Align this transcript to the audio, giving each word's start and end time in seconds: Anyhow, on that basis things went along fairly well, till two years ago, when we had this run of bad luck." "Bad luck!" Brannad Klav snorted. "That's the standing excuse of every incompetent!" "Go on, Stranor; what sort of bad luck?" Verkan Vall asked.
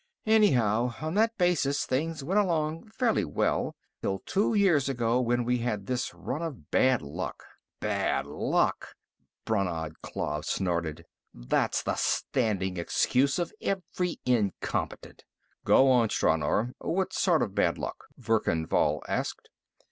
Anyhow, 0.25 0.95
on 0.99 1.13
that 1.13 1.37
basis 1.37 1.85
things 1.85 2.23
went 2.23 2.39
along 2.39 2.89
fairly 2.89 3.23
well, 3.23 3.75
till 4.01 4.17
two 4.25 4.55
years 4.55 4.89
ago, 4.89 5.19
when 5.21 5.43
we 5.43 5.59
had 5.59 5.85
this 5.85 6.11
run 6.15 6.41
of 6.41 6.71
bad 6.71 7.03
luck." 7.03 7.43
"Bad 7.79 8.25
luck!" 8.25 8.95
Brannad 9.45 9.93
Klav 10.01 10.43
snorted. 10.45 11.05
"That's 11.35 11.83
the 11.83 11.93
standing 11.97 12.77
excuse 12.77 13.37
of 13.37 13.53
every 13.61 14.19
incompetent!" 14.25 15.23
"Go 15.65 15.91
on, 15.91 16.09
Stranor; 16.09 16.73
what 16.79 17.13
sort 17.13 17.43
of 17.43 17.53
bad 17.53 17.77
luck?" 17.77 18.05
Verkan 18.17 18.65
Vall 18.65 19.03
asked. 19.07 19.49